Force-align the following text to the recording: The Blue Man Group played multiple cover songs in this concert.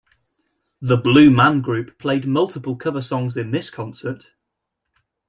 The 0.81 0.97
Blue 0.97 1.29
Man 1.29 1.61
Group 1.61 1.99
played 1.99 2.25
multiple 2.25 2.75
cover 2.75 3.03
songs 3.03 3.37
in 3.37 3.51
this 3.51 3.69
concert. 3.69 4.33